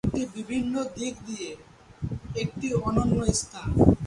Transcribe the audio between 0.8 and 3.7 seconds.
দিক দিয়ে একটি অনন্য স্থান।